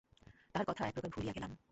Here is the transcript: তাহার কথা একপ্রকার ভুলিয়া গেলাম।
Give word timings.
তাহার 0.53 0.65
কথা 0.65 0.87
একপ্রকার 0.87 1.09
ভুলিয়া 1.09 1.33
গেলাম। 1.33 1.51